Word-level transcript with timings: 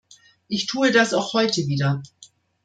Ich 0.47 0.65
tue 0.65 0.91
das 0.91 1.13
auch 1.13 1.33
heute 1.33 1.67
wieder. 1.67 2.01